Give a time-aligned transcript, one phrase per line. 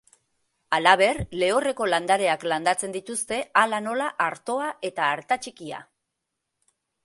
[0.77, 5.87] Halaber, lehorreko landareak landatzen dituzte, hala nola, artoa eta artatxikia.